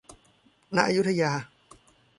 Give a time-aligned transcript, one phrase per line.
[0.75, 1.31] ณ อยุธยา